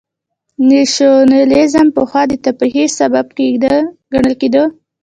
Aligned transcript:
نېشنلېزم 0.67 1.87
پخوا 1.95 2.21
د 2.27 2.33
تفرقې 2.45 2.85
سبب 2.99 3.25
ګڼل 4.13 4.33
کېده. 4.41 4.63